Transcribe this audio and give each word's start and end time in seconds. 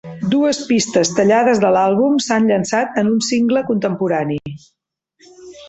Dues 0.29 0.59
pistes 0.69 1.11
tallades 1.19 1.61
de 1.65 1.71
l'àlbum 1.75 2.17
s'han 2.29 2.49
llançat 2.53 2.99
en 3.03 3.13
un 3.13 3.21
single 3.29 3.65
contemporani. 3.71 4.43